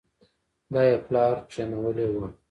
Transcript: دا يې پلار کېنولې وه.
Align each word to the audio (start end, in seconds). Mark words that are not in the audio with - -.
دا 0.73 0.81
يې 0.89 0.95
پلار 1.07 1.33
کېنولې 1.51 2.07
وه. 2.13 2.27